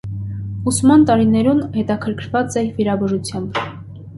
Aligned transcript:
Ուսման 0.71 1.03
տարիներուն 1.09 1.61
հետաքրքրուած 1.75 2.59
է 2.63 2.65
վիրաբուժութեամբ։ 2.79 3.63